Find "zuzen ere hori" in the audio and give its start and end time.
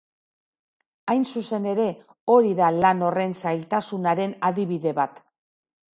1.33-2.55